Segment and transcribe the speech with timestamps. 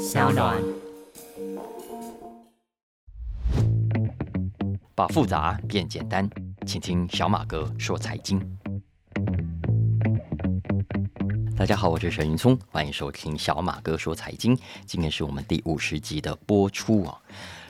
[0.00, 0.56] 小暖。
[4.94, 6.26] 把复杂变简单，
[6.66, 8.40] 请听小马哥说财经。
[11.54, 14.58] 大家好，我是沈云聪，欢迎收听小马哥说财经。
[14.86, 17.20] 今天是我们第五十集的播出啊。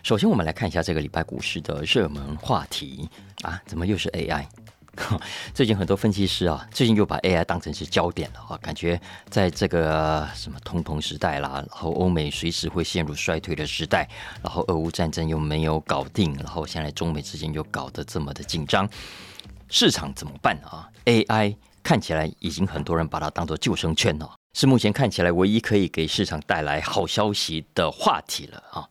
[0.05, 3.11] 首先，我们来看一下这个礼拜股市的热门话题
[3.43, 4.47] 啊，怎么又是 AI？
[5.55, 14.09] 最近很多分析师啊，最近又把 AI 当成是焦点了啊，感觉在这个什么通膨时代啦，然后欧美随时会陷入衰退的时代，
[14.43, 18.89] 然后俄乌战争又没有搞定，然后现在中美之间又搞得这么的紧张，
[19.69, 28.89] 市场怎么办啊？AI 看起来已经很多人把它当做救生圈了，是目前看起来唯一可以给市场带来好消息的话题了啊。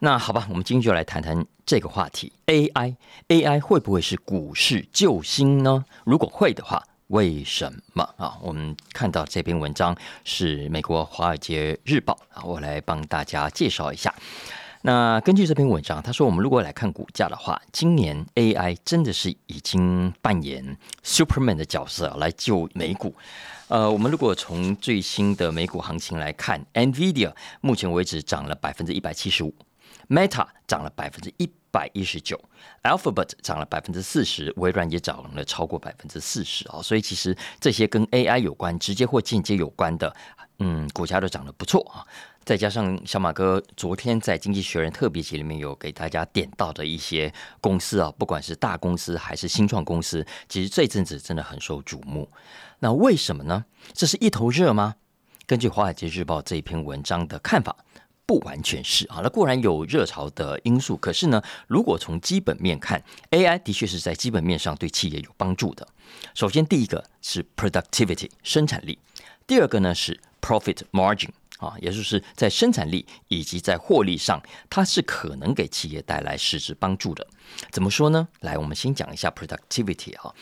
[0.00, 5.84] 那好吧，我们今天就来谈谈这个话题：AI，AI 会不会是股市救星呢？
[6.04, 8.36] 如果会的话，为什么啊？
[8.42, 14.14] 我们看到这篇文章是美国《华尔街日报》啊，我来帮大家介绍一下。
[14.82, 23.14] 那根据这篇文章，他说，我们如果来看股价的话，今年 AI 真的是已经扮演 Superman 的角色来救美股。
[23.68, 29.54] 呃，我们如果从最新的美股行情来看，NVIDIA 目前为止涨了百分之一百七十五。
[30.08, 32.40] Meta 涨了百分之一百一十九
[32.82, 36.80] ，Alphabet 涨了百分之四十，微软也涨了超过百分之四十啊！
[36.82, 40.14] 所以其实这些跟 AI 有关、直接或间接有关的，
[40.60, 42.06] 嗯，股价都涨得不错啊。
[42.44, 52.30] 再加上小马哥昨天在《经济学人》特别集里面有给大家点到的一些公司啊，不管是大公司还是新创公司，其实这阵子真的很受瞩目。
[52.80, 53.64] 那为什么呢？
[53.94, 54.94] 这是一头热吗？
[55.46, 57.74] 根据《华尔街日报》这一篇文章的看法。
[58.26, 65.86] 不完全是啊，那固然有热潮的因素，可是呢，如果从基本面看，AI 的确是在基本面上对企业有帮助的。
[66.34, 68.98] 首先，第一个是 productivity 生产力，
[69.46, 77.26] 第二个呢是 profit margin 啊，也就是在生产力以及在获利上，它是可能给企业带来实质帮助的。
[77.70, 78.26] 怎么说呢？
[78.40, 80.34] 来，我们先讲一下 productivity 啊。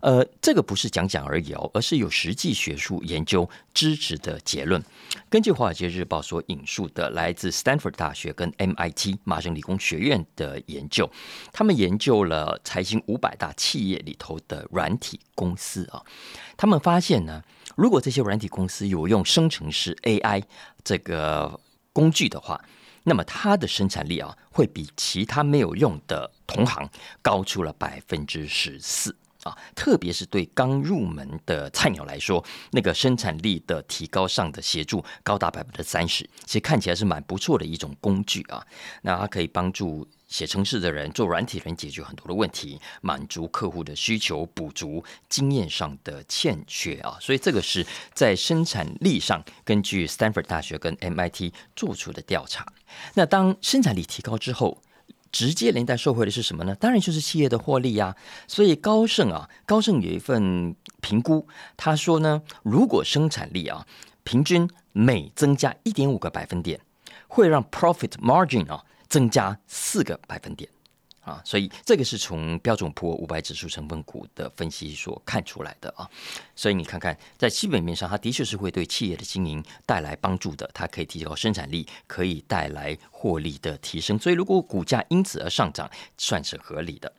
[0.00, 4.82] 呃，这个不是讲讲而已哦，而是有实际学术研究支持的结论。
[5.28, 11.10] 根据《华尔街日报》所引述的来自 Stanford 大学跟 MIT 麻省理工学院的研究，
[11.52, 16.02] 他们研究了财经五百大企业里头的软体公司啊，
[16.56, 17.42] 他们发现呢，
[17.74, 20.42] 如果这些软体公司有用生成式 AI
[20.84, 21.58] 这个
[21.92, 22.62] 工具的话，
[23.04, 26.88] 那么它的生产力啊，会比其他没有用的同行
[27.22, 29.16] 高出了百分之十四。
[29.46, 38.66] 啊，特别是对刚入门的菜鸟来说，那个生产力的提高上的协助高达百分之三十，其实看起来是蛮不错的一种工具啊。
[39.02, 47.16] 那它可以帮助写程式的人、做软体人解决很多的问题，满足客户的需求，补足经验上的欠缺啊。
[47.20, 52.66] 所以这个是在生产力上，根据 Stanford 大学跟 MIT 做出的调查。
[53.14, 54.82] 那当生产力提高之后，
[55.30, 56.74] 直接连带受惠的是什么呢？
[56.74, 58.16] 当然就是企业的获利呀。
[58.46, 63.86] 所以高盛啊，高盛有一份评估，他说呢，如果生产力啊
[64.24, 66.80] 平均每增加一点五个百分点，
[67.28, 70.68] 会让 profit margin 啊增加四个百分点。
[71.26, 76.08] 啊，所以这个是从标准普尔五百指数成分股的分析所看出来的啊。
[76.54, 80.70] 所以你看看，在基本面上，它的确是会对企业的经营带来帮助的。
[80.72, 84.16] 它可以提高生产力，可以带来获利的提升。
[84.16, 87.12] 所以，如果股价因此而上涨，算是合理的。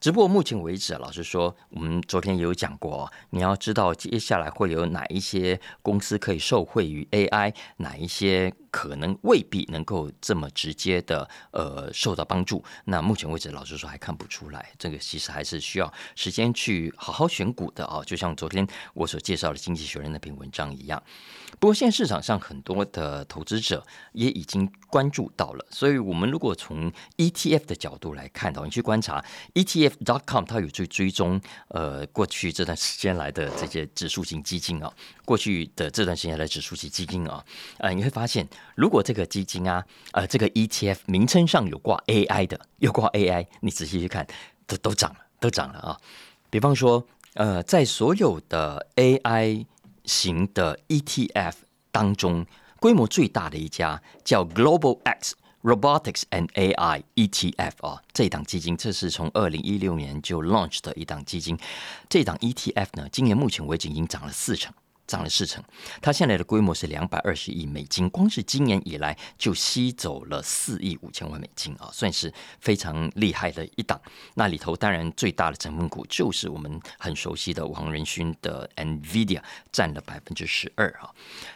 [0.00, 12.62] 只不过目前为止，老实说，我们昨天也有讲过，你要知道接下来会有哪一些公司可以受惠于 AI，哪一些可能未必能够这么直接的呃受到帮助。
[12.84, 18.00] 那目前为止，老实说还看不出来，这个其实还是需要时间去好好选股的啊。
[18.06, 21.02] 就像昨天我所介绍的《经济学人》那篇文章一样。
[21.58, 34.92] 不过现在市场上很多的投资者也已经关注到了，所以我们如果从 ETF 的角度来看，到你去观察 ETF.com，它有去追踪呃过去这段时间来的这些指数型基金啊，
[35.24, 37.44] 过去的这段时间来的指数型基金啊，
[37.78, 44.26] 呃你会发现，如果这个基金啊，呃这个 ETF 名称上有挂 AI 的，有挂 AI，你仔细去看，
[44.66, 45.98] 都都涨了，都涨了啊。
[46.50, 49.66] 比方说，呃，在所有的 AI
[50.08, 51.52] 型的 ETF
[51.92, 52.46] 当中，
[52.80, 61.58] 规模最大的一家叫 Global X Robotics and AI ETF 啊，这档基金这是从二零一六年就 launch 的一档基金，
[62.08, 64.72] 这档 ETF 呢，今年目前为止已经涨了四成。
[65.08, 65.64] 涨了四成，
[66.02, 74.00] 它现在的规模是两百二十亿美金，光是今年以来就吸走了四亿五千万美金啊，算是非常厉害的一档。
[74.34, 81.10] 那里头当然最大的成分股就是我们很熟悉的王仁勋的 NVIDIA，占了百分之十二啊。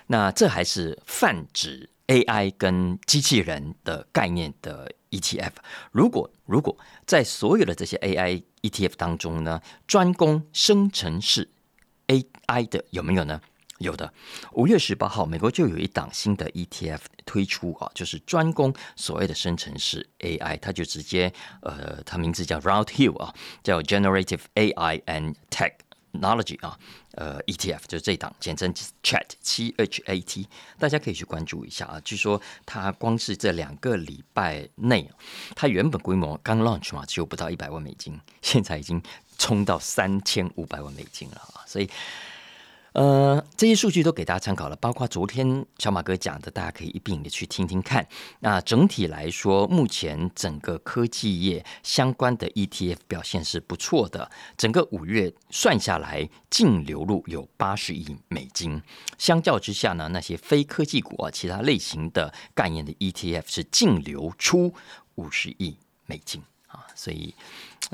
[0.06, 5.52] 那这还是泛指 AI 跟机器人的概念的 ETF。
[5.90, 6.74] 如果如果
[7.06, 11.50] 在所有的这些 AI ETF 当中呢，专攻生成式
[12.12, 13.40] AI 的有没有呢？
[13.78, 14.12] 有的。
[14.52, 21.32] 五月十八号，美国就有一档新的 ETF 推出啊，就是专攻所谓的生成式 AI，它就直接
[21.62, 26.78] 呃，它名字叫 Round Hill 啊，叫 Generative AI and Technology 啊，
[27.14, 28.72] 呃，ETF 就是这档，简称
[29.02, 30.46] Chat 七 H A T，
[30.78, 32.00] 大家可以去关注一下啊。
[32.04, 35.10] 据说它光是这两个礼拜内，
[35.56, 39.02] 它原本规模刚 launch 嘛，只有不到一百万美金，现在已经
[39.42, 41.90] 冲到三千五百万美金了啊，所以。
[42.94, 48.06] 呃，这些数据都给大家参考了，包括昨天小马哥讲的，大家可以一并的去听听看。
[48.40, 58.82] 那整体来说，目前整个科技业相关的 ETF 表现是不错的，整个五月算下来净流入有八十亿美金。
[59.16, 64.74] 相较之下呢，那些非科技股啊，其他类型的概念的 ETF 是净流出
[65.14, 66.42] 五十亿美金
[66.94, 67.34] 所以。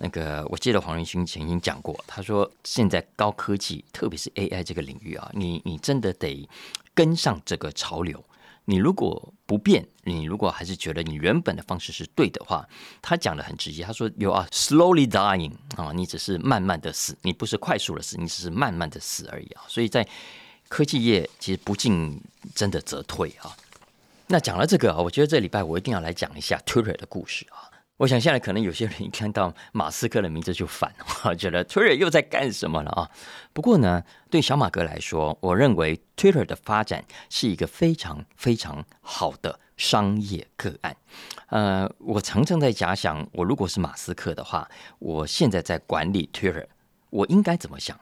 [0.01, 6.49] 那个，我记得黄仁勋曾经讲过，他说现在高科技，特别是 AI 这个领域啊，你你真的得
[6.95, 8.23] 跟上这个潮流。
[8.67, 12.69] 你如果不变，你如果还是觉得你原本的方式是对的话，
[13.03, 19.63] 他讲的很直接，他说 “You are slowly dying” 啊，你只是慢慢的死，你不是快速的死，你只是慢慢的死而已啊。
[19.67, 20.07] 所以在
[20.69, 22.21] 科技业，其实不进
[22.55, 23.57] 真的则退啊。
[24.29, 27.68] 那讲了这个啊，我觉得这礼拜我一定要来讲一下 Twitter 的故事啊。
[27.99, 33.11] 我想现在可能有些人一看到马斯克的名字就烦，我 觉得 Twitter 又在干什么了啊？
[33.53, 40.97] 不过呢，对小马哥来说，我认为 Twitter 的发展是一个非常非常好的商业个案。
[41.49, 44.69] 呃，我常常在假想，我如果是马斯克的话，
[45.01, 46.67] 我现在在管理 Twitter，
[47.11, 47.99] 我应该怎么想？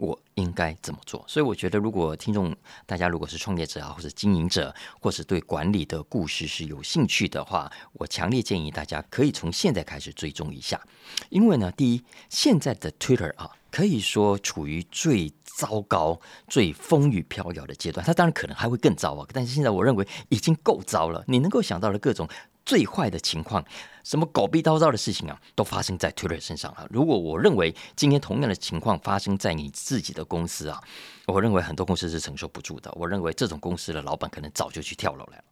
[0.00, 1.22] 我应该怎么做？
[1.28, 2.56] 所以我觉得，如果听众
[2.86, 10.80] 大家如果是创业者啊，或者经营者，或者对管理的故事是有兴趣的话，我强烈建议大家可以从现在开始追踪一下。
[11.28, 16.18] 因为呢，第一，现在的 Twitter 啊，可以说处于最糟糕、
[16.48, 18.04] 最风雨飘摇的阶段。
[18.06, 21.22] 它当然可能还会更糟啊，但是现在我认为已经够糟了。
[21.28, 22.26] 你能够想到的各种。
[22.70, 23.64] 最坏的情况，
[24.04, 26.86] 什么狗逼叨叨的事情啊，都发生在 Twitter 身上了。
[26.88, 30.80] 如果我认为今天同样的情况发生在你自己的公司啊，
[31.26, 32.88] 我认为很多公司是承受不住的。
[32.94, 35.44] 我认为这种公司的老板可能早就去跳楼了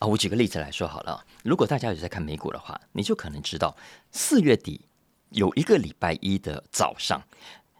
[0.00, 0.08] 啊。
[0.08, 3.76] 我举个例子来说好了，如果大家有在看美股的话，你就可能知道，
[4.10, 4.80] 四月底
[5.28, 7.22] 有一个礼拜一的早上，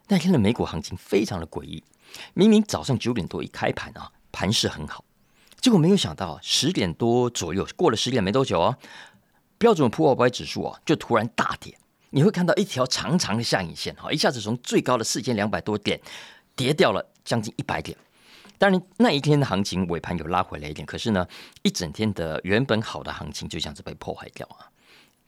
[0.07, 1.83] 那天的美股行情非常的诡异。
[2.33, 5.03] 明明早上九点多一开盘啊，盘势很好。
[5.65, 8.77] 结果没有想到，十点多左右过了十点没多久哦，
[9.57, 11.75] 标准普尔五百指数啊就突然大跌。
[12.11, 15.99] 你会看到一条长长的下影线哈，一下子从最高的四千两百多点
[16.55, 17.97] 跌掉了将近一百点。
[18.59, 21.27] 当然那一天的行情尾盘有拉回来一点，可是呢，
[21.63, 24.69] 一整天的原本好的行情就这样子被破坏掉啊。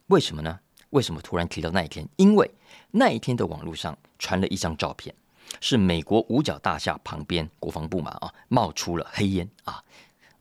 [0.06, 0.60] 为什么呢？
[0.92, 2.08] 为什么突然提到那一天？
[2.16, 2.48] 因为
[2.92, 5.16] 那一天的网络上传了一张照片，
[5.60, 9.84] 是美国五角大厦旁边国防部嘛啊，冒出了黑烟啊。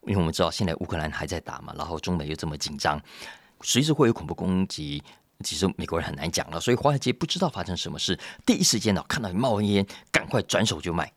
[0.06, 3.00] 因为我们知道现在乌克兰还在打嘛，然后中美又这么紧张，
[3.62, 5.02] 随时会有恐怖攻击，
[5.44, 6.60] 其实美国人很难讲了。
[6.60, 11.12] 所以华尔街不知道发生什么事，第一时间呢看到冒烟，赶快转手就卖。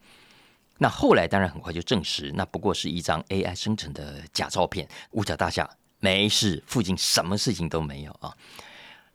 [0.80, 5.70] 那后来当然很快就证实，那不过是一张 AI 生成的假照片，五角大厦
[6.00, 8.34] 没事，附近什么事情都没有啊。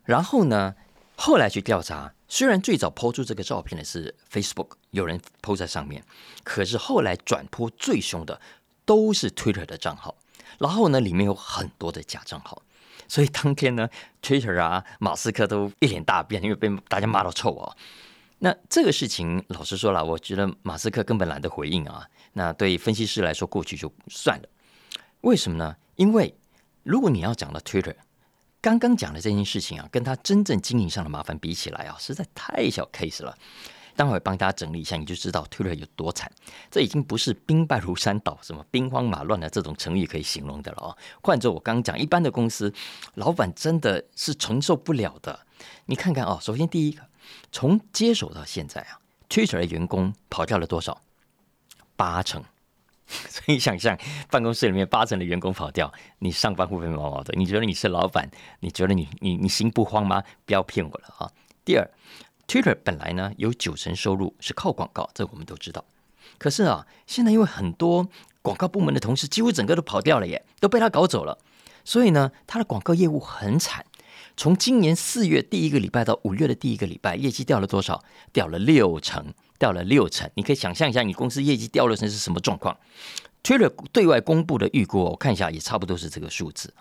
[0.04, 0.74] 然后呢，
[1.16, 6.04] 后来去调查，虽然最早抛出这个照片的是 Facebook，有人抛在上面，
[6.44, 8.40] 可是后来转播最凶的。
[8.84, 10.16] 都是 Twitter 的账号，
[10.58, 12.62] 然后呢，里面有很多的假账号，
[13.08, 13.88] 所以当天呢
[14.22, 17.76] ，Twitter 啊，马斯克都一脸大变，因为被大家骂到臭啊。
[18.38, 22.06] 那这个事情，老实说了，我觉得马斯克根本懒得回应啊。
[22.34, 24.48] 那对分析师来说，过去就算了。
[25.22, 25.76] 为什么呢？
[25.96, 26.36] 因为
[26.82, 27.94] 如果你要讲到 Twitter，
[28.60, 33.38] 刚刚讲的这件事情啊，跟他真正经营上的麻烦比起来啊，实在太小 case 了。
[33.96, 36.30] 待会帮大家整理一下，你就知道 Twitter 有多惨。
[36.70, 40.96] 这已经不是兵败如山倒、什么兵荒马乱的这种成语可以形容的了啊！
[41.22, 42.72] 换做我刚讲，一般的公司
[43.14, 45.40] 老板真的是承受不了的。
[45.86, 47.02] 你看看啊，首先第一个，
[47.52, 48.98] 从接手到现在啊
[49.28, 51.00] ，Twitter 的员工跑掉了多少？
[51.96, 52.42] 八成。
[53.06, 53.96] 所 以想象
[54.30, 57.34] 办公室里面八成的员工跑掉，你上班会不会毛毛的？
[57.36, 58.28] 你觉得你是老板？
[58.60, 60.22] 你觉得你你你心不慌吗？
[60.46, 61.30] 不要骗我了啊！
[61.64, 61.88] 第二。
[62.46, 65.84] Twitter 本来呢有九成收入是靠广告，这我们都知道。
[66.38, 68.08] 可是啊，现在因为很多
[68.42, 71.38] 广告部门的同事几乎整个都跑掉了耶，都被他搞走了，
[71.84, 73.84] 所以呢，他的广告业务很惨。
[74.36, 78.02] 从今年四月第一个礼拜到五月的第一个礼拜，业绩掉了多少？
[78.32, 80.28] 掉了六成，掉了六成。
[80.34, 82.76] 你可以想象一下，你公司业绩掉了成是什么状况
[83.44, 86.74] ？Twitter 对外公布的预估，我看一下也差不多是这个数字。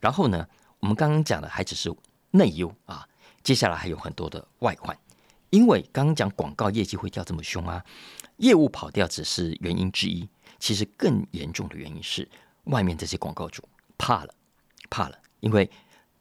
[0.00, 0.46] 然后呢，
[0.80, 1.92] 我们刚刚讲的还只是
[2.30, 3.06] 内忧啊，
[3.46, 4.98] 接下来还有很多的外患。
[5.50, 7.80] 因为刚刚讲广告业绩会掉这么凶啊，
[8.38, 12.28] 业务跑掉只是原因之一，其实更严重的原因是
[12.64, 13.62] 外面这些广告主
[13.96, 14.34] 怕了，
[14.90, 15.70] 怕了，因为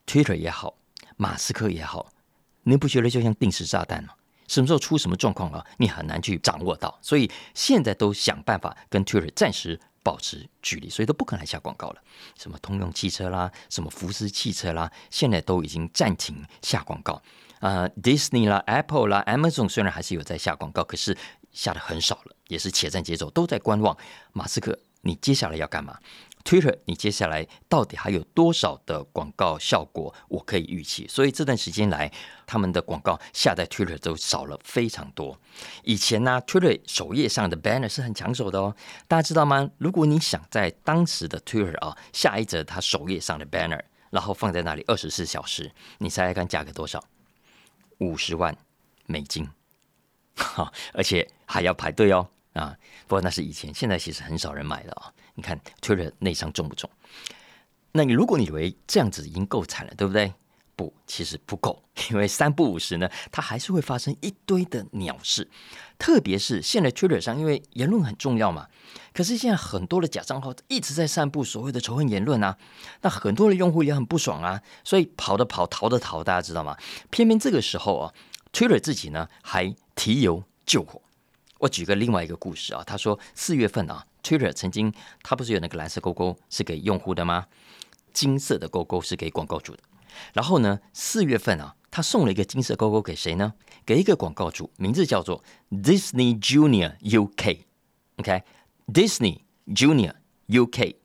[0.06, 0.78] Twitter 也好，
[1.18, 2.14] 马斯克也好，
[2.62, 4.14] 你不觉得就像定时炸弹吗？
[4.48, 12.02] 什么时候出什么状况了，你很难去掌握到，所以现在都想办法跟 Twitter 暂时保持距离，所以都不可能下广告了。
[12.38, 17.20] 什么通用汽车啦，什么福斯汽车啦，现在都已经暂停下广告。
[17.60, 21.18] 呃，Disney 啦、Apple 啦、Amazon 虽然还是有在下广告，可是
[21.52, 23.98] 下的很少了，也是且战且走，都在观望。
[24.34, 25.98] 马斯克，你接下来要干嘛
[26.46, 30.14] ？Twitter，你接下来到底还有多少的广告效果？
[30.30, 31.08] 我可以预期。
[31.08, 32.10] 所以这段时间来，
[32.46, 35.38] 他们的广告下在 Twitter 都少了非常多。
[35.84, 38.76] 以前呢，Twitter 首页上的 banner 是很抢手的哦，
[39.08, 39.70] 大家知道吗？
[39.80, 47.04] 如果你想在当时的 Twitter 啊下一则它首页上的 banner，然后放在那里二十四小时，你猜猜看价格多少？
[47.98, 48.56] 五十万
[49.08, 49.50] 美金，
[50.38, 52.76] 哈，而且还要排队哦啊！
[53.08, 55.14] 不过那是以前，现在其实很少人买了啊。
[55.36, 56.90] 你看推了内伤重不重？
[57.92, 60.34] 那你如果你以为这样子已经够惨了，对不对？
[60.76, 61.82] 不，其实不够，
[62.12, 65.50] 因为三不五时呢，它还是会发生一堆的鸟事。
[65.98, 68.68] 特别是现在 Twitter 上，因为言论很重要嘛。
[69.14, 72.58] 可是现在很多的假账号一直在散布所谓的仇恨言论啊，
[73.02, 76.78] 那很多的用户也很不爽啊，所以跑的跑，逃的逃，大家知道吗？
[77.10, 78.14] 偏偏这个时候啊
[78.52, 81.02] ，Twitter 自己呢还提油救火。
[81.60, 84.94] 我举个另外一个故事啊，他说四月份啊，Twitter 曾经
[85.24, 87.48] 他不是有那个蓝色勾勾是给用户的吗？
[88.14, 89.84] 金色的勾勾是给广告主的。
[90.34, 93.54] 然后呢，四月份啊，他送了一个金色勾勾给谁呢？
[93.86, 96.98] 给一个广告主，名字叫做 Disney Junior
[98.18, 100.14] UK，OK，Disney Junior
[100.48, 100.96] UK，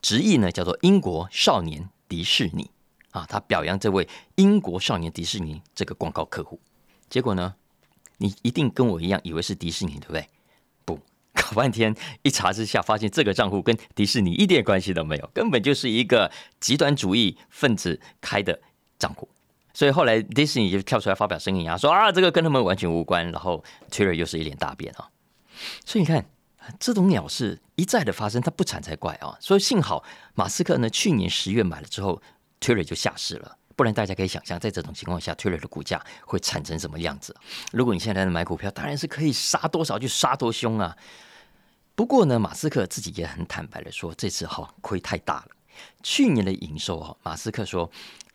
[0.00, 2.70] 直译呢叫做英国少年迪士尼
[3.10, 6.60] 啊，他表扬这位英国少年迪士尼这个广告客户。
[7.08, 7.54] 结果呢，
[8.18, 10.28] 你一定跟我一样以为是迪士尼，对不对？
[10.84, 10.96] 不，
[11.34, 16.30] 搞半天一查之下，发现这个账户跟迪士尼一点关系都没有，根本就是一个
[16.60, 18.58] 极端主义分子开的
[18.98, 19.28] 账户。
[19.74, 23.30] 所以后来迪士尼就跳出来发表声音啊，说啊这个跟他们完全无关。
[23.30, 25.10] 然后 Twitter 又是一脸大变啊。
[25.84, 26.24] 所以你看
[26.80, 29.36] 这种鸟事一再的发生，它不惨才怪啊。
[29.38, 30.02] 所以幸好
[30.34, 32.22] 马斯克呢去年十月买了之后
[32.58, 33.58] ，Twitter 就下市了。
[33.76, 37.36] 不然大家可以想象，在这种情况下，Twitter 的股价会产生什么样子。
[37.70, 40.96] 如果你现在在买股票，当然是可以杀多少就杀多凶啊。
[41.94, 45.48] 不过呢，马斯克自己也很坦白的说，这次哈亏太大了。
[46.02, 47.88] 去年的营收哈，马斯克说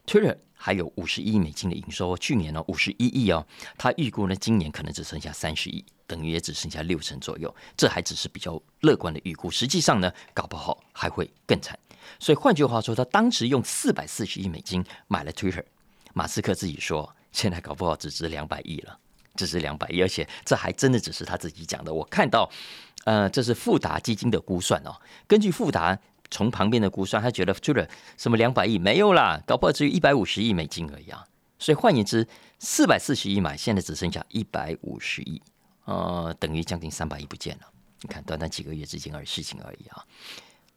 [0.05, 0.38] Twitter。
[0.63, 3.43] 还有五十亿美金的营收，去年呢五十一亿哦，
[3.79, 11.75] 他预估呢今年可能只剩下三十亿，等于也只剩下六成左右，这还只是比较乐观的预估，实际上呢搞不好还会更惨。
[12.20, 15.63] 所以换句话说，他当时用四百四十亿美金买了 Twitter，
[16.13, 18.98] 马斯克自己说，现在搞不好只值两百亿了，
[19.36, 21.93] 只值两百亿，而且这还真的只是他自己讲的。
[21.93, 22.50] 我看到，
[23.05, 26.00] 呃，这是富达基金的估算哦，根据富达。
[26.34, 31.25] 从旁边的估算，他觉得 Twitter 什么两百亿没有啦，搞不好只有一百五十亿美金而已啊。
[31.60, 32.25] 所以换言之，
[32.58, 35.41] 四百四十亿买，现在只剩下一百五十亿，
[35.84, 37.67] 呃，等于将近三百亿不见了。
[38.00, 40.05] 你看，短短几个月之间而事情而已啊。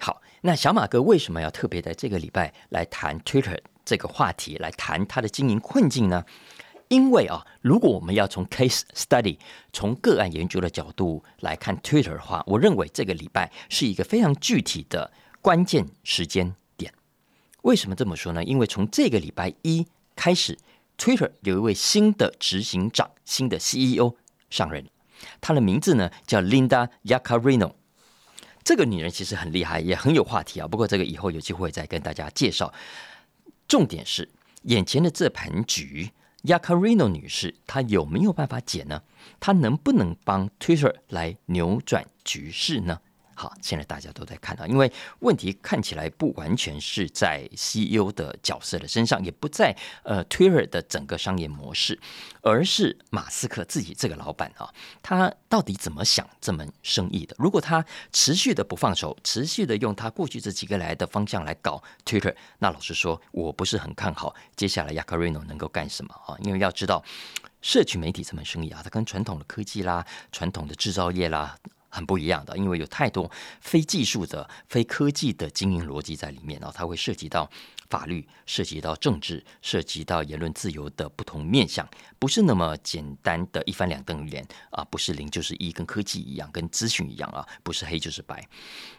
[0.05, 6.27] 好，那小马哥为什么要特别在这个礼拜来谈 Twitter 这个话题，来谈它的经营困境呢？
[6.89, 9.39] 因为啊，如果我们要从 case study
[9.73, 15.11] 从个案研究的角度来看 Twitter 的话，我认为这个礼拜是一个非常具体的。
[15.41, 16.93] 关键时间点，
[17.63, 18.45] 为什么这么说呢？
[18.45, 20.59] 因为从这个礼拜一开始
[20.99, 24.17] ，Twitter 有一位新的执行长、新的 CEO
[24.51, 24.87] 上任
[25.41, 25.55] 他。
[25.55, 27.73] 的名字呢叫 Linda Yaccarino。
[28.65, 30.67] 这个女人其实很厉害，也很有话题啊。
[30.67, 32.73] 不过这个以后有机会再跟大家介绍。
[33.69, 34.29] 重点是
[34.63, 36.11] 眼前的这盘局
[36.45, 39.03] ，Yakarino 女士她有没有办法解呢？
[39.39, 43.01] 她能不能帮 Twitter 来扭转局势呢？
[43.35, 51.99] 好，现在大家都在看到，因为问题看起来不完全是在 CEO 的角色的身上，也不在呃 Twitter 的整个商业模式，
[52.43, 54.73] 而是马斯克自己这个老板啊，
[55.03, 57.35] 他到底怎么想这门生意的？
[57.39, 66.37] 如果他持续的不放手，持续的用他过去这几个来的方向来搞 Twitter，那老实说，我不是很看好接下来亚克瑞诺能够干什么啊？
[66.43, 67.03] 因为要知道，
[67.61, 71.57] 社区媒体这门生意啊，它跟传统的科技啦、传统的制造业啦。
[71.95, 77.49] 很不一样的，因为有太多非技术的、非科技的经营逻辑在里面，然后它会涉及到
[77.89, 88.45] 法律、涉及到政治、涉及到言论自由的不同面向，不是那么简单的一翻两瞪眼啊，不是零就是一，跟科技一样，跟资讯一样啊，不是黑就是白。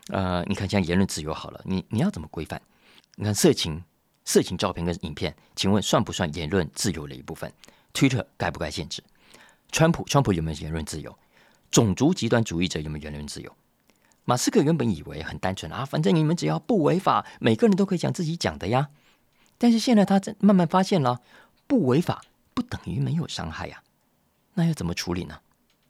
[0.08, 2.62] 呃，你看像言论自由好了，你你要怎么规范？
[3.16, 3.84] 你看色情、
[4.24, 7.52] 色情照片跟影片，请问算不算言论自由的一部分
[7.94, 9.04] ？Twitter 该不该限制？
[9.72, 11.18] 川普，川普有没有言论自由？
[11.76, 13.54] 种族极端主义者有没有言论自由？
[14.24, 18.88] 马斯克原本以为很单纯啊，反正你们只要不违法，每个人都可以讲自己讲的呀。
[19.58, 21.20] 但是现在他慢慢发现了，
[21.68, 23.84] 不违法不等于没有伤害呀。
[24.54, 25.38] 那要怎么处理呢？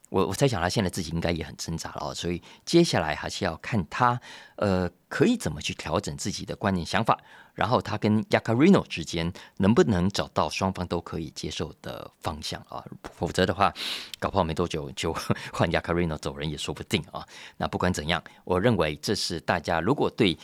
[0.10, 2.14] 我我在想，他现在自己应该也很挣扎了哦。
[2.14, 4.20] 所以接下来还是要看他
[4.58, 7.18] 呃可以怎么去调整自己的观念想法。
[7.54, 12.84] 然后他跟 Yacarino 之间能不能找到双方都可以接受的方向啊？
[13.14, 13.74] 否则的话，
[14.20, 15.14] 搞不好没多久就
[15.54, 17.26] 换 Yacarino 走人也说不定啊。
[17.56, 20.38] 那不管怎样，我认为这是大家如果对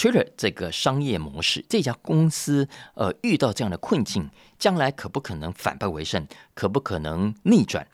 [0.00, 6.26] Twitter 这个商业模式，这家公司呃遇到这样的困境，将来可不可能反败为胜？
[6.54, 7.86] 可不可能逆转？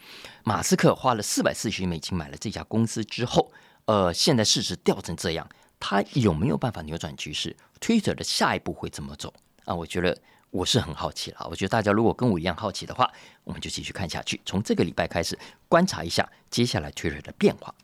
[0.45, 3.51] 马斯克花了四百四十亿美金买了这家公司之后，
[3.87, 5.49] 呃，现在市值掉成这样。
[5.81, 9.35] 他有没有办法扭转局势？Twitter 的下一步会怎么走
[9.65, 9.75] 啊？
[9.75, 10.17] 我觉得
[10.53, 11.49] 我是很好奇了。
[11.51, 13.11] 我觉得大家如果跟我一样好奇的话，
[13.43, 14.41] 我们就继续看下去。
[14.47, 15.37] 从这个礼拜开始
[15.69, 17.75] 观察一下接下来 Twitter 的变化。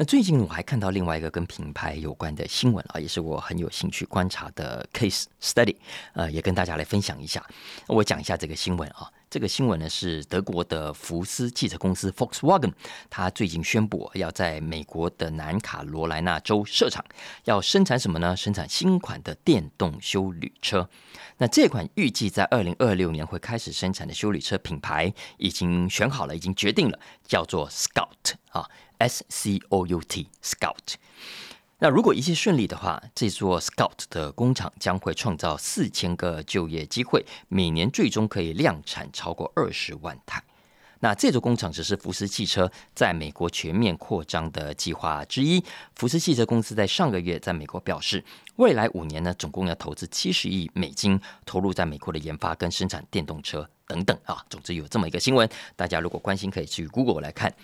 [0.00, 5.74] 那最近我还看到另外一个跟品牌有关的新闻啊，也是我很有兴趣观察的 case study，
[6.12, 7.44] 呃，也跟大家来分享一下。
[7.88, 9.10] 我讲一下这个新闻啊。
[9.30, 12.72] 这个新闻呢是德国的福斯汽车公司 Volkswagen，
[13.10, 17.04] 它最近宣布要在美国的南卡罗来纳州设厂，
[17.44, 18.34] 要生产什么呢？
[18.34, 20.88] 生产新款的电动修旅车。
[21.36, 28.66] 那这款预计在二零二六年会开始生产的修旅车品牌已经选好了，已经决定了，叫做 Scout 啊
[28.96, 30.94] ，S C O U T Scout。
[31.80, 40.42] 那如果一切顺利的话，这座 Scout 的工厂将会创造四千个就业机会，每年最终可以量产超过二十万台。
[41.00, 45.62] 那这座工厂只是福斯汽车在美国全面扩张的计划之一。
[45.94, 48.24] 福斯汽车公司在上个月在美国表示，
[48.56, 54.44] 未来五年呢，总共要投资七十亿美金，投入在美国的研发跟生产电动车等等啊。
[54.50, 57.54] 总之有这么一个新闻，大家如果关心，可以去 Google 来看。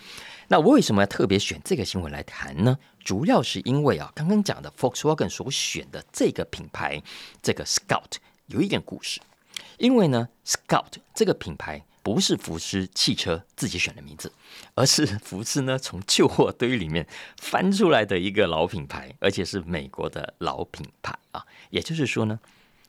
[0.47, 2.77] 那我为什么要特别选这个新闻来谈呢？
[3.03, 7.01] 主要是因为啊，刚刚讲的 Volkswagen 所选的这个品牌，
[7.41, 8.13] 这个 Scout
[8.47, 9.19] 有一点故事。
[9.77, 14.31] 因为呢，Scout 这个品牌不是福斯汽车自己选的名字，
[14.75, 21.43] 而是福斯呢从旧货堆里面翻出来的一个老品牌，而且是美国的老品牌啊。
[21.71, 22.39] 也就是说呢。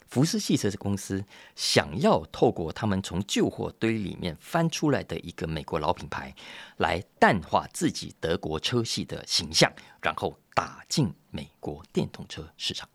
[0.09, 1.21] 福斯汽车公司
[1.53, 6.33] 想要透过他们从旧货堆里面翻出来的一个美国老品牌，
[6.77, 9.69] 来淡化自己德国车系的形象，
[10.01, 12.87] 然后打进美国电动车市场。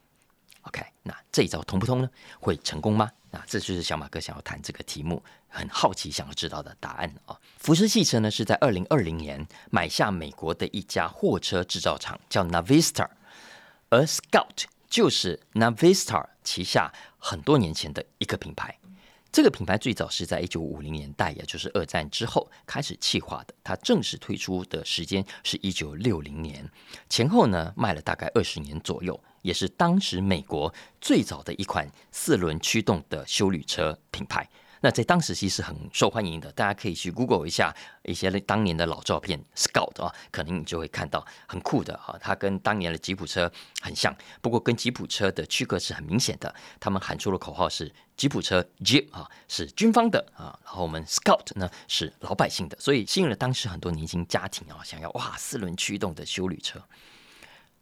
[0.62, 2.08] OK，那这一招通不通呢？
[2.40, 3.12] 会成功吗？
[3.32, 7.36] 那这就是小马哥想要谈这个题目，很好奇想要知道的答案啊。
[7.58, 13.08] 福斯汽车呢是在二零二零年买下美国的一家货车制造厂，叫 Navistar，
[13.90, 14.66] 而 Scout。
[14.92, 18.78] 就是 Navistar 旗下很多年前的一个品牌，
[19.32, 23.54] 这个品牌最早是在一九五零年代，也就是二战之后开始企划的。
[23.64, 26.70] 它正式推出的时间是一九六零年，
[27.08, 34.48] 前后呢卖了大概二十年左右，也是当时美国最早的一款四轮驱动的修旅车品牌。
[34.84, 43.48] 那在当时其实很受欢迎的，大家可以去 Google 一下一些当年的老照片，Scout 啊，可能你就会看到很酷的哈，它跟当年的吉普车
[43.80, 56.82] 很像，不过跟吉普车的区隔是很明显的，他们喊出的口号是吉普车 Jeep 啊，是军方的啊，然后我们 Scout 呢是老百姓的，所以吸引了当时很多年轻家庭啊，想要哇四轮驱动的修旅车，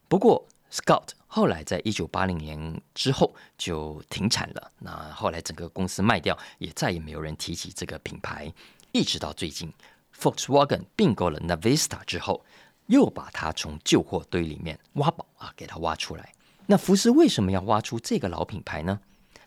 [0.06, 0.46] 不过。
[0.72, 4.72] Scout 后来在一九八零年之后就停产了。
[4.80, 8.52] 那后来整个公司卖掉，也再也没有人提起这个品牌。
[8.90, 9.72] 一直到最近
[10.18, 12.44] ，Volkswagen 并购了 Navista 之后，
[12.86, 16.32] 又把它从旧货堆里面挖宝啊，给它挖出来。
[16.66, 19.00] 那福斯为什么要挖出这个老品牌呢？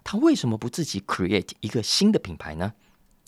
[0.06, 2.74] 他为什么不自己 create 一个新的品牌呢？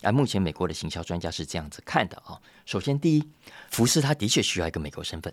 [0.00, 2.40] 而目前美国的行销专家是这样子看的啊。
[2.64, 3.28] 首先，第一，
[3.70, 5.30] 福斯他的确需要一个美国身份。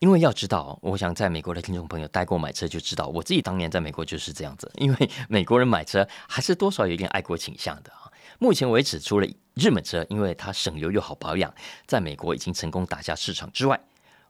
[0.00, 4.70] 因为要知道，我想在美国的听众朋友待过买车就知道，我自己当年在美国就是这样子。
[4.76, 8.10] 因为 美国人买车还是多少有点爱国倾向的啊。
[8.38, 11.52] 目前为止，除了日本车，因为它省油又好保养，
[11.86, 13.80] 在美国已经成功打下市场之外，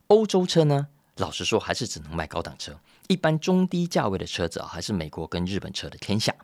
[0.07, 2.75] 欧洲车呢，老实说还是只能卖高档车，
[3.09, 6.35] 一般中低价位的车子啊，还是美国跟日本车的天下。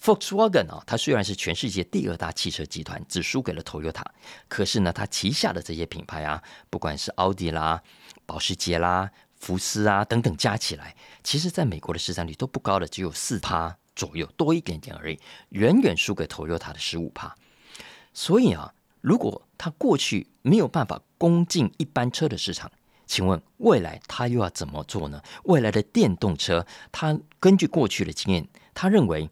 [0.00, 4.04] Volkswagen 啊，它虽然是全世界第二大汽车集团，只输给了 Toyota，
[4.46, 7.82] 可是呢，它旗下的这些品牌啊，不管是奥迪啦、
[8.24, 17.34] 保时捷啦、福斯啊等等，加起来，其实在美国的市占率都不高的，只有四趴左右，多一点点而已，远远输给 Toyota 的十五趴。
[18.14, 22.70] 所以啊，如果它过去没有办法攻进一般车的市场，
[23.04, 25.20] 请问未来它又要怎么做呢？
[25.44, 29.28] 未来的电动车，它根据过去的经验，他认为。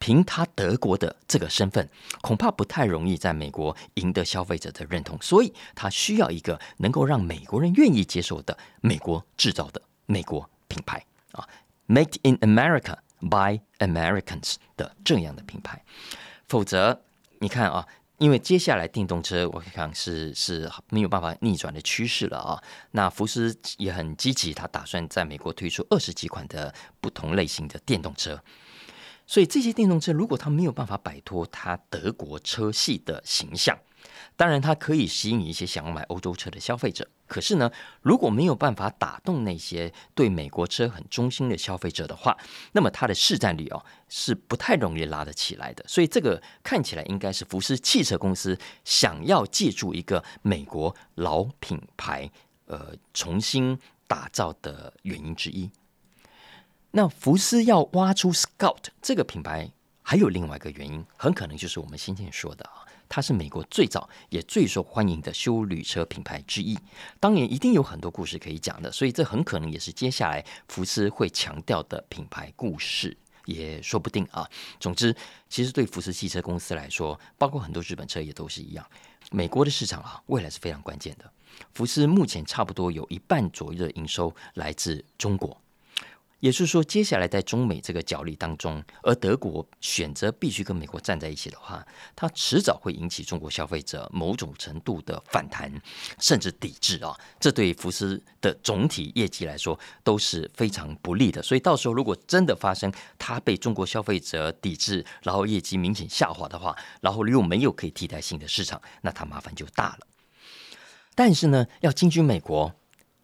[0.00, 1.88] 凭他德国的这个身份，
[2.22, 11.46] 恐怕不太容易在美国赢得消费者的认同，所以他需要一个能够让美国人愿意接受的美国制造的美国品牌啊
[11.86, 15.84] ，Made in America by Americans 的这样的品牌。
[16.48, 17.02] 否则，
[17.38, 17.86] 你看啊，
[18.16, 22.62] 因为接下来电动车，我看是是没有办法逆转的趋势了啊。
[22.92, 28.42] 那福斯也很积极，他打算在美国推出二十几款的不同类型的电动车。
[29.30, 33.78] 所以这些电动车，如果它没有办法摆脱它德国车系的形象，
[34.34, 37.08] 当然它可以吸引一些想要买欧洲车的消费者。
[37.28, 37.70] 可是呢，
[38.02, 42.36] 如果没有办法打动那些对美国车很忠心的消费者的话，
[42.72, 45.84] 那么它的市占率哦是不太容易拉得起来的。
[45.86, 52.28] 所以这个看起来应该是福斯汽车公司想要借助一个美国老品牌，
[52.66, 55.70] 呃，重新打造的原因之一。
[56.92, 59.70] 那福斯要挖出 Scout 这个品牌，
[60.02, 66.76] 还有另外一个原因，很可能就是我们先前说的啊，它是美国最早也最受欢迎的修旅车品牌之一。
[67.20, 74.44] 当年一定有很多故事可以讲的，所以这很可能也是接下来福斯会强调的品牌故事，也说不定啊。
[74.80, 75.14] 总之，
[75.48, 78.84] 其实对福斯汽车公司来说，包括很多日本车也都是一样，
[79.30, 81.30] 美国的市场啊，未来是非常关键的。
[81.72, 85.56] 福斯目前差不多有一半左右的营收来自中国。
[86.40, 95.70] 也是说，接下来在中美这个角力当中，而德国选择必须跟美国站在一起的话，它迟早会引起中国消费者某种程度的反弹，
[96.18, 97.14] 甚至抵制啊！
[97.38, 101.42] 这对福斯的总体业绩来说都是非常不利的。
[101.42, 110.06] 所以到时候如果真的发生它被中国消费者抵制，然后业绩明显下滑的话，然后又没有可以替代性的市场，那它麻烦就大了。
[111.14, 112.74] 但是呢，要进军美国。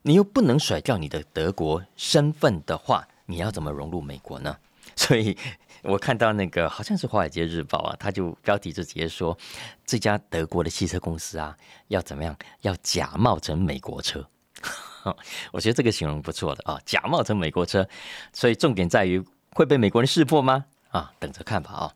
[0.06, 4.56] 你又不能甩掉你的德国身份的话，你要怎么融入美国呢？
[4.94, 5.36] 所以
[5.82, 9.36] 我看到那个好像是《华尔街日报》啊，他就标题就直接说，
[9.84, 11.56] 这家德国的汽车公司啊，
[11.88, 12.36] 要怎么样？
[12.60, 14.24] 要假冒成美国车。
[15.50, 17.84] 我觉得这个形容不错的啊，假冒成美国车。
[18.32, 19.20] 所以重点在于
[19.54, 20.66] 会被美国人识破吗？
[20.90, 21.92] 啊，等着看吧啊。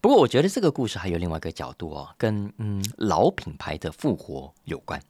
[0.00, 5.02] 不过我觉得这个故事还有另外一个角度哦，跟嗯老品牌的复活有关。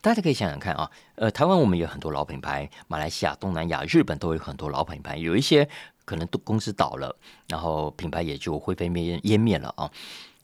[0.00, 5.68] 大家可以想想看啊，呃，台湾我们有很多老品牌，马来西亚、东南亚、日本都有很多老品牌，有一些
[6.04, 7.14] 可能都公司倒了，
[7.48, 9.90] 然后品牌也就灰飞烟烟灭了啊。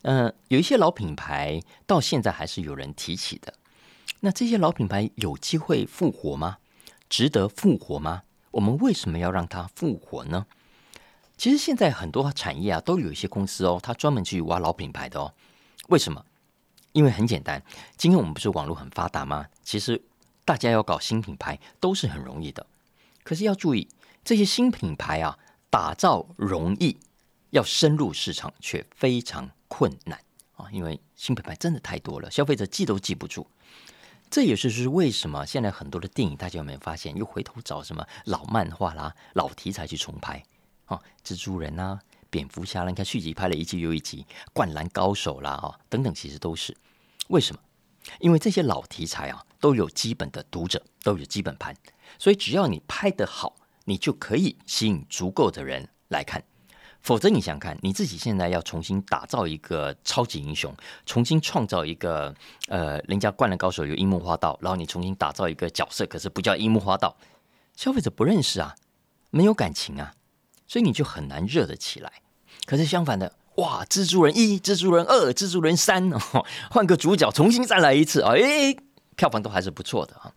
[0.02, 3.54] 嗯，有一些老品牌到现在还是有人提起的。
[4.20, 6.58] 那这些老品牌有机会复活吗？
[7.08, 8.22] 值得复活吗？
[8.50, 10.46] 我们为什么要让它复活呢？
[11.36, 15.32] 其实现在很多产业啊，都有一些公司哦，它专门去挖老品牌的哦。
[15.88, 16.24] 为什么？
[16.94, 17.60] 因为很简单，
[17.96, 19.48] 今天我们不是网络很发达吗？
[19.64, 20.00] 其实
[20.44, 22.64] 大家要搞新品牌都是很容易的，
[23.24, 23.88] 可是要注意
[24.22, 25.36] 这些新品牌啊，
[25.68, 26.96] 打造容易，
[27.50, 30.20] 要深入市场却非常困难
[30.54, 30.68] 啊！
[30.70, 33.44] 因为新品牌真的太多了，消费者记都记不住。
[34.30, 40.40] 这也是是为什么现在很多的电影，大家有没有发现又回头找什么老漫画啦、老题材去重拍
[40.84, 41.00] 啊？
[41.24, 41.98] 蜘蛛人啊。
[42.30, 46.76] 蝙蝠侠，你看续集拍了一集又一集，灌篮高手啦，哈，等等，其实都是
[47.28, 47.60] 为什么？
[48.20, 51.74] 因为这些老题材啊，都有基本的读者，都有基本盘，
[52.18, 56.44] 所以只要你拍得好，你就可以吸引足够的人来看。
[57.00, 62.34] 否则，你想看，你自己现在要重新打造一个超级英雄，重新创造一个
[62.68, 67.14] 呃，人家灌篮高手有樱木花道，然后你重新打造一个角色，可是不叫樱木花道，
[67.76, 68.74] 消费者不认识啊，
[69.30, 70.14] 没有感情啊，
[70.66, 72.10] 所以你就很难热得起来。
[72.64, 73.84] 可是相反的，哇！
[73.84, 76.10] 蜘蛛人一、蜘蛛人二、蜘蛛人三，
[76.70, 78.32] 换个主角重新再来一次啊！
[78.34, 78.76] 哎，
[79.16, 80.32] 票房都还是不错的啊。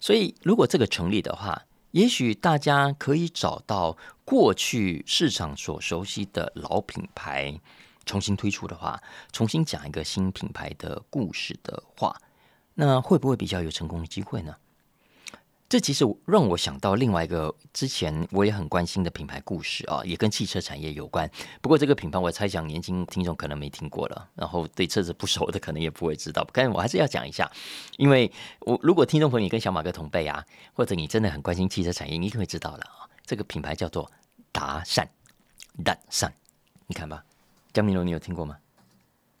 [0.00, 7.60] 所以如果这个成立的话，也许大家可以找到过去市场所熟悉的老品牌，
[8.06, 9.00] 重新推出的话，
[9.30, 12.16] 重新讲一个新品牌的故事的话，
[12.74, 14.54] 那会不会比较有成功的机会呢？
[15.66, 21.28] 这其实让我想到另外一个之前我也很关心的品牌故事啊，也跟汽车产业有关。
[21.60, 26.46] 不过这个品牌我猜想年轻听众可能没听过了，然后对车子不熟的可能也不会知道。
[26.52, 27.50] 但我还是要讲一下，
[27.96, 33.08] 因为我如果听众朋友你跟小马哥同辈啊，或者你真的很关心汽车产业，你一定会知道了啊。
[33.26, 34.08] 这个品牌叫做
[34.52, 35.08] 达善，
[35.82, 36.32] 达善，
[36.86, 37.24] 你看吧，
[37.72, 38.56] 江明龙，你有听过吗？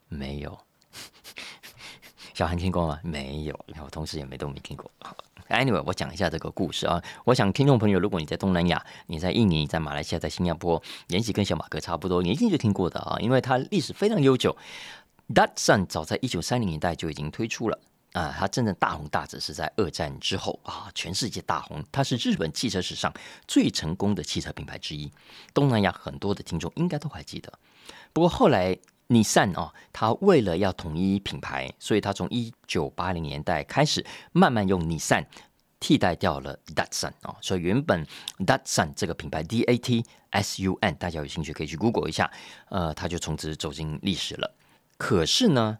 [0.08, 0.58] 没有。
[2.34, 2.98] 小韩听过吗？
[3.04, 3.64] 没有。
[3.80, 4.90] 我同事也没都没听过。
[5.48, 7.02] ，Anyway，我讲一下这个故事啊。
[7.24, 14.56] 我想听众朋友，如果你在东南亚，你在印尼、在马来西亚、在新加坡，年纪跟小马哥差不多，你一定就听过的啊，因为它历史非常悠久。
[15.34, 17.78] Datsun 早在一九三零年代就已经推出了
[18.12, 21.82] 啊，它真正大红大紫是在二战之后啊，全世界大红。
[21.90, 23.12] 它是日本汽车史上
[23.48, 25.10] 最成功的汽车品牌之一，
[25.54, 27.52] 东南亚很多的听众应该都还记得。
[28.12, 28.76] 不过后来，
[29.08, 35.22] 尼桑哦，它为了要统一品牌，所以它从一九八零年代开始慢慢用尼桑
[35.78, 38.06] 替代掉了 Datsun 哦，所以原本
[38.38, 42.30] Datsun 这个品牌 D A T S U N，大家有兴趣可以去 Google 一下，
[42.70, 44.54] 呃，它就从此走进历史了。
[44.96, 45.78] 可是呢，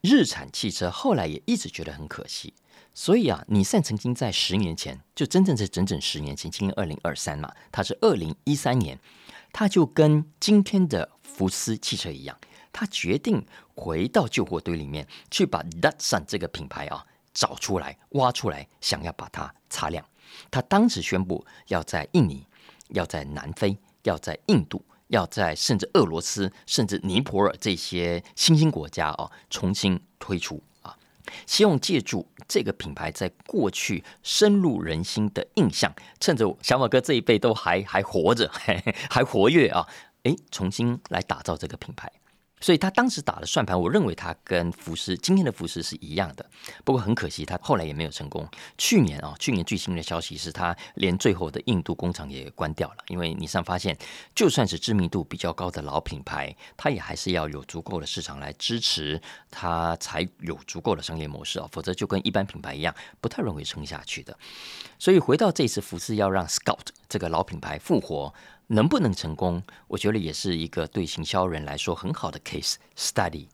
[0.00, 2.54] 日产汽车后来也一直觉得很可惜，
[2.94, 8.98] 所以啊，尼桑曾经在十年前，就真正是整整十年前，今年二零二三嘛，它是二零一三年，
[9.52, 12.38] 它就跟今天的福斯汽车一样，
[12.72, 17.04] 他决定回到旧货堆里面去把 Datsun 这个品牌啊
[17.34, 20.04] 找出来、挖出来，想要把它擦亮。
[20.50, 22.46] 他当时宣布要在印尼、
[22.88, 24.84] 要在南非、要在印度。
[25.08, 30.96] 要在甚至俄罗斯、甚至尼泊尔这些新兴国家啊，重新推出啊，
[31.46, 38.50] 希望借助这个品牌在过去深入人心的印象，趁着小马哥这一辈都还还活着，
[39.10, 39.86] 还活跃啊，
[40.22, 42.10] 诶，重新来打造这个品牌。
[42.62, 46.48] 所以他当时打的算盘，我认为他跟福斯今天的福斯是一样的。
[46.84, 48.48] 不过很可惜，他后来也没有成功。
[48.78, 53.98] 去年啊，去年最新的消息是他连最后的印度工厂也关掉了，因为尼桑发现，
[54.34, 59.20] 就算是知名度比较高的老品牌，它也还是要有足够的市场来支持
[59.50, 64.38] 它，才有足够的商业模式啊，否则就跟一般品牌一样，不太容易撑下去的。
[65.00, 68.32] 所以回到这次福斯要让 Scout 这个老品牌复活。
[68.72, 69.62] 能不能成功？
[69.86, 73.46] 我觉得也是一个对行销人来说很好的 case study。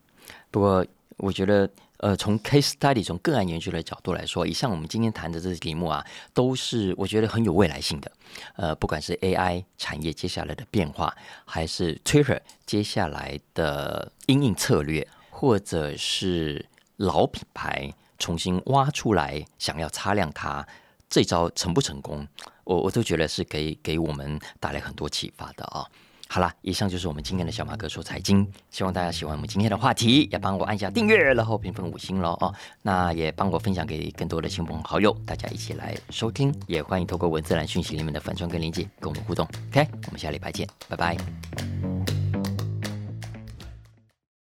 [0.49, 8.13] 不过，我觉得，呃，从 case study 从个案研究的角度来说，以上我们今天谈的这些题目啊，都是我觉得很有未来性的。
[8.55, 11.13] 呃，不管是 AI 产业接下来的变化，
[11.45, 16.65] 还是 Twitter 接下来的应用策略，或者是
[16.97, 20.65] 老品牌重新挖出来，想要擦亮它，
[21.11, 22.25] 这招成不成功？
[22.69, 25.87] 我我都觉得是给给我们带来很多启发的啊！
[26.29, 32.55] 好了，以上就是我们今天的小马哥说财经，希望大家喜欢我们今天的话题，也帮我按下订阅，然后评分五星喽哦！
[32.83, 39.49] 那也帮我分享给更多的亲朋好友，大家一起来收听，也欢迎透过文字栏讯息里面的粉串跟连接跟我们互动。
[39.71, 41.98] OK，我们下礼拜见，拜拜。